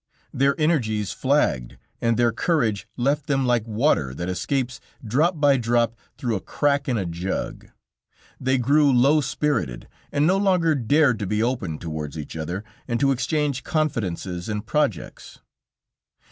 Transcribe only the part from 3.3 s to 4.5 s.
like water that